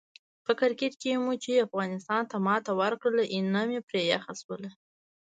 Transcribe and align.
په 0.45 0.51
کرکیټ 0.59 0.93
کې 1.01 1.11
مو 1.23 1.31
چې 1.43 1.69
پاکستان 1.75 2.21
ته 2.31 2.35
ماتې 2.45 2.71
ورکړله، 2.81 3.23
ینه 3.35 3.61
مې 3.69 3.79
پرې 3.87 4.01
یخه 4.13 4.33
شوله. 4.41 4.69